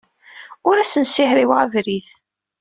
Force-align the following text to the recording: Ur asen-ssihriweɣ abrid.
Ur 0.67 0.75
asen-ssihriweɣ 0.77 1.59
abrid. 1.65 2.07